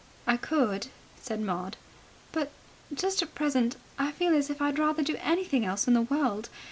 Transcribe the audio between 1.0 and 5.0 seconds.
said Maud, "but, just at present, I feel as if I'd